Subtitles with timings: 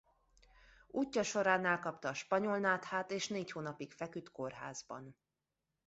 [0.87, 5.15] Útja során elkapta a spanyolnáthát és négy hónapig feküdt kórházban.